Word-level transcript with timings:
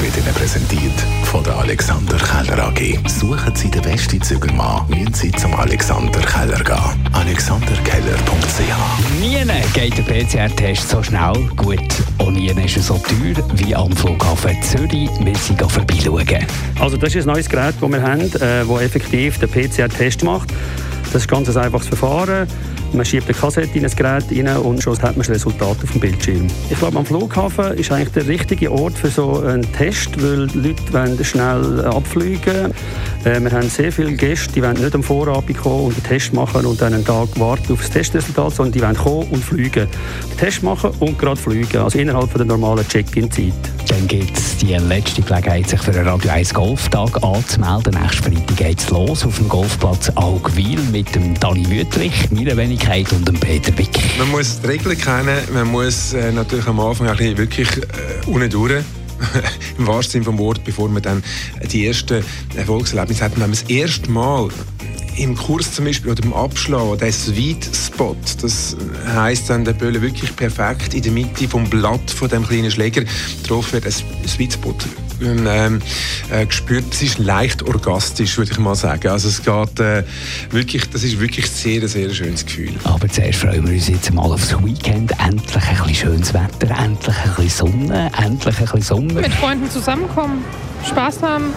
wird 0.00 0.16
Ihnen 0.16 0.34
präsentiert 0.34 0.92
von 1.24 1.42
der 1.42 1.56
Alexander 1.56 2.16
Keller 2.16 2.68
AG. 2.68 2.98
Suchen 3.08 3.54
Sie 3.54 3.70
den 3.70 3.82
besten 3.82 4.22
Zügelmann, 4.22 4.88
müssen 4.88 5.14
Sie 5.14 5.32
zum 5.32 5.54
Alexander 5.54 6.20
Keller 6.20 6.62
gehen. 6.62 7.08
AlexanderKeller.ch 7.12 9.20
Nie 9.20 9.44
geht 9.74 9.98
der 9.98 10.02
PCR-Test 10.02 10.88
so 10.88 11.02
schnell. 11.02 11.34
Gut, 11.56 11.80
auch 12.18 12.30
nie 12.30 12.48
ist 12.48 12.76
er 12.76 12.82
so 12.82 12.98
teuer 12.98 13.44
wie 13.54 13.74
am 13.74 13.92
Flughafen 13.92 14.62
Zürich. 14.62 15.10
Wir 15.20 15.36
sind 15.36 15.60
vorbeischauen. 15.60 16.46
Also 16.78 16.96
das 16.96 17.14
ist 17.14 17.26
ein 17.26 17.32
neues 17.32 17.48
Gerät, 17.48 17.74
das 17.80 17.90
wir 17.90 18.02
haben, 18.02 18.20
äh, 18.20 18.64
das 18.64 18.80
effektiv 18.80 19.38
den 19.38 19.50
PCR-Test 19.50 20.22
macht. 20.22 20.52
Das 21.12 21.22
ist 21.22 21.28
ganz 21.28 21.48
ein 21.48 21.56
einfaches 21.56 21.88
Verfahren. 21.88 22.46
Man 22.92 23.04
schiebt 23.04 23.28
eine 23.28 23.34
Kassette 23.34 23.78
in 23.78 23.84
ein 23.84 23.90
Gerät 23.94 24.24
rein 24.30 24.56
und 24.58 24.82
schon 24.82 24.94
hat 24.96 25.16
man 25.16 25.18
das 25.18 25.30
Resultat 25.30 25.76
auf 25.82 25.92
dem 25.92 26.00
Bildschirm. 26.00 26.46
Ich 26.70 26.78
glaube, 26.78 26.98
am 26.98 27.04
Flughafen 27.04 27.76
ist 27.76 27.92
eigentlich 27.92 28.12
der 28.12 28.26
richtige 28.26 28.72
Ort 28.72 28.94
für 28.94 29.08
so 29.08 29.40
einen 29.40 29.70
Test, 29.72 30.10
weil 30.22 30.46
die 30.46 30.58
Leute 30.58 30.92
wollen 30.92 31.24
schnell 31.24 31.84
abfliegen 31.84 32.72
äh, 33.24 33.40
Wir 33.40 33.50
haben 33.52 33.68
sehr 33.68 33.92
viele 33.92 34.12
Gäste, 34.12 34.52
die 34.54 34.62
wollen 34.62 34.80
nicht 34.80 34.94
am 34.94 35.02
Vorabend 35.02 35.58
kommen 35.58 35.86
und 35.86 35.94
einen 35.94 36.04
Test 36.04 36.32
machen 36.32 36.64
und 36.64 36.80
dann 36.80 36.94
einen 36.94 37.04
Tag 37.04 37.28
warten 37.38 37.72
auf 37.72 37.80
das 37.80 37.90
Testresultat, 37.90 38.54
sondern 38.54 38.72
die 38.72 38.82
wollen 38.82 38.96
kommen 38.96 39.28
und 39.30 39.44
fliegen. 39.44 39.86
Den 40.30 40.38
Test 40.38 40.62
machen 40.62 40.90
und 41.00 41.18
gerade 41.18 41.40
fliegen, 41.40 41.78
also 41.78 41.98
innerhalb 41.98 42.32
der 42.34 42.46
normalen 42.46 42.86
Check-in-Zeit. 42.88 43.52
Dann 43.88 44.06
gibt 44.06 44.36
es 44.36 44.58
die 44.58 44.74
letzte 44.74 45.22
Gelegenheit, 45.22 45.68
sich 45.68 45.80
für 45.80 45.92
einen 45.92 46.06
Radio 46.06 46.30
1 46.30 46.52
Golftag 46.52 47.22
anzumelden. 47.22 47.94
Nächsten 48.00 48.34
Freitag 48.34 48.56
geht 48.56 48.78
es 48.80 48.90
los 48.90 49.24
auf 49.24 49.36
dem 49.36 49.48
Golfplatz 49.48 50.10
Augwil 50.14 50.78
mit 50.92 51.14
dem 51.14 51.38
Dani 51.40 51.68
Wüttrich, 51.70 52.30
meiner 52.30 52.56
Wenigkeit 52.78 53.12
und 53.12 53.26
dem 53.26 53.38
Peter 53.38 53.76
Wick. 53.76 53.90
Man 54.18 54.30
muss 54.30 54.60
die 54.60 54.66
Regeln 54.66 54.96
kennen, 54.96 55.38
man 55.52 55.68
muss 55.68 56.12
äh, 56.12 56.30
natürlich 56.32 56.66
am 56.66 56.78
Anfang 56.80 57.08
ein 57.08 57.36
wirklich 57.36 57.68
äh, 57.76 58.26
unten 58.26 58.50
durch 58.50 58.72
im 59.78 59.86
wahrsten 59.86 60.12
Sinne 60.12 60.24
vom 60.24 60.38
Wort, 60.38 60.62
bevor 60.64 60.88
man 60.88 61.02
dann 61.02 61.22
die 61.72 61.86
ersten 61.86 62.24
Erfolgserlebnisse 62.54 63.24
hat. 63.24 63.32
Wenn 63.32 63.40
man 63.40 63.50
das 63.50 63.62
erste 63.62 64.10
Mal 64.10 64.48
im 65.16 65.36
Kurs 65.36 65.72
zum 65.72 65.86
Beispiel 65.86 66.12
oder 66.12 66.22
im 66.22 66.32
Abschlag, 66.32 66.98
der 66.98 67.12
Sweet 67.12 67.68
Spot, 67.74 68.16
das 68.40 68.76
heisst 69.06 69.50
dann 69.50 69.64
der 69.64 69.72
Böller 69.72 70.00
wirklich 70.00 70.34
perfekt 70.36 70.94
in 70.94 71.02
der 71.02 71.12
Mitte 71.12 71.48
vom 71.48 71.68
Blatt 71.68 72.10
von 72.10 72.28
dem 72.28 72.46
kleinen 72.46 72.70
Schläger 72.70 73.02
getroffen 73.42 73.72
wird, 73.72 73.86
ein 73.86 74.28
Sweet 74.28 74.52
Spot 74.52 74.74
ähm, 75.20 75.80
äh, 76.30 76.46
gespürt. 76.46 76.84
Es 76.92 77.02
ist 77.02 77.18
leicht 77.18 77.62
orgastisch, 77.62 78.38
würde 78.38 78.52
ich 78.52 78.58
mal 78.58 78.74
sagen. 78.74 79.08
Also 79.08 79.28
es 79.28 79.42
geht 79.42 79.80
äh, 79.80 80.04
wirklich, 80.50 80.88
das 80.90 81.02
ist 81.02 81.20
wirklich 81.20 81.50
sehr, 81.50 81.86
sehr 81.88 82.10
schönes 82.10 82.44
Gefühl. 82.44 82.72
Aber 82.84 83.08
zuerst 83.08 83.40
freuen 83.40 83.66
wir 83.66 83.74
uns 83.74 83.88
jetzt 83.88 84.12
mal 84.12 84.22
aufs 84.22 84.54
Weekend. 84.62 85.12
Endlich 85.24 85.64
ein 85.64 85.76
bisschen 85.76 85.94
schönes 85.94 86.34
Wetter, 86.34 86.74
endlich 86.78 87.16
ein 87.16 87.34
bisschen 87.36 87.70
Sonne, 87.72 88.10
endlich 88.16 88.58
ein 88.58 88.64
bisschen 88.64 88.82
Sommer. 88.82 89.20
Mit 89.20 89.34
Freunden 89.34 89.70
zusammenkommen, 89.70 90.44
Spaß 90.86 91.22
haben, 91.22 91.52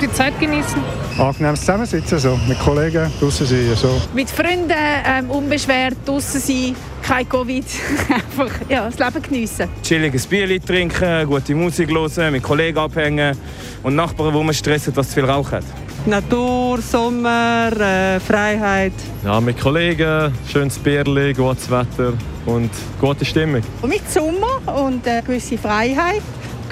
die 0.00 0.10
Zeit 0.12 0.38
genießen. 0.40 0.80
Angenehmes 1.18 1.60
Zusammensitzen, 1.60 2.18
so. 2.18 2.38
mit 2.48 2.58
Kollegen 2.60 3.10
draußen 3.20 3.46
sein. 3.46 3.76
So. 3.76 4.00
Mit 4.14 4.30
Freunden 4.30 4.72
ähm, 5.04 5.30
unbeschwert 5.30 5.96
draußen 6.06 6.40
sein, 6.40 6.74
kein 7.02 7.28
Covid. 7.28 7.64
Einfach 8.08 8.50
ja, 8.68 8.88
das 8.88 8.98
Leben 8.98 9.22
geniessen. 9.22 9.68
Chilliges 9.82 10.26
Bier 10.26 10.60
trinken, 10.64 11.26
gute 11.26 11.54
Musik 11.54 11.90
hören, 11.90 12.32
mit 12.32 12.42
Kollegen 12.42 12.78
abhängen 12.78 13.36
und 13.82 13.94
Nachbarn, 13.94 14.32
die 14.32 14.44
man 14.44 14.54
stressen, 14.54 14.94
dass 14.94 15.08
zu 15.08 15.14
viel 15.14 15.24
Rauch 15.24 15.50
hat. 15.52 15.64
Natur, 16.06 16.80
Sommer, 16.80 17.70
äh, 17.78 18.18
Freiheit. 18.18 18.92
Ja, 19.24 19.40
mit 19.40 19.60
Kollegen, 19.60 20.32
schönes 20.50 20.78
Bierli, 20.78 21.32
gutes 21.32 21.70
Wetter 21.70 22.14
und 22.46 22.70
gute 23.00 23.24
Stimmung. 23.24 23.62
Und 23.82 23.88
mit 23.88 24.10
Sommer 24.10 24.60
und 24.84 25.06
eine 25.06 25.22
gewisse 25.22 25.56
Freiheit, 25.56 26.22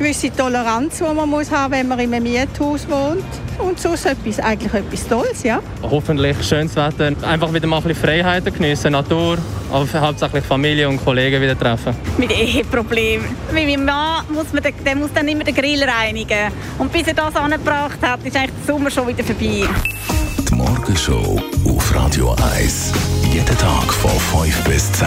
gewisse 0.00 0.30
Toleranz, 0.34 0.96
die 0.96 1.14
man 1.14 1.28
muss 1.28 1.50
haben, 1.50 1.72
wenn 1.72 1.86
man 1.86 1.98
in 1.98 2.14
einem 2.14 2.22
Miethaus 2.22 2.88
wohnt. 2.88 3.22
Und 3.58 3.78
so 3.78 3.92
ist 3.92 4.06
etwas, 4.06 4.38
eigentlich 4.40 4.72
etwas 4.72 5.06
Tolles, 5.06 5.42
ja. 5.42 5.60
Hoffentlich 5.82 6.42
schönes 6.42 6.74
Wetter, 6.74 7.12
einfach 7.22 7.52
wieder 7.52 7.66
mal 7.66 7.76
ein 7.76 7.82
bisschen 7.82 8.02
Freiheiten 8.02 8.52
geniessen, 8.54 8.92
Natur, 8.92 9.36
aber 9.70 10.00
hauptsächlich 10.00 10.42
Familie 10.42 10.88
und 10.88 11.04
Kollegen 11.04 11.42
wieder 11.42 11.58
treffen. 11.58 11.94
Mit 12.16 12.32
Eheproblemen. 12.32 13.26
Mit 13.52 13.66
meinem 13.66 13.84
Mann 13.84 14.24
muss 14.32 14.50
man, 14.54 14.62
der 14.62 14.96
muss 14.96 15.12
dann 15.12 15.28
immer 15.28 15.44
den 15.44 15.54
Grill 15.54 15.84
reinigen. 15.84 16.50
Und 16.78 16.90
bis 16.90 17.06
er 17.06 17.14
das 17.14 17.36
angebracht 17.36 17.98
hat, 18.00 18.24
ist 18.24 18.34
eigentlich 18.34 18.52
der 18.66 18.74
Sommer 18.74 18.90
schon 18.90 19.06
wieder 19.06 19.22
vorbei. 19.22 19.68
Die 20.48 20.54
Morgenshow 20.54 21.38
auf 21.66 21.94
Radio 21.94 22.34
1. 22.54 22.92
Jeden 23.30 23.58
Tag 23.58 23.92
von 23.92 24.10
5 24.42 24.64
bis 24.64 24.90
10. 24.92 25.06